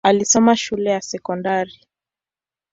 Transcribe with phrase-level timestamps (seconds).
[0.03, 1.85] Alisoma shule ya sekondari.